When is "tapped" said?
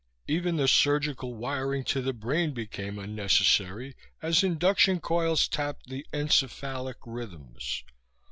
5.47-5.89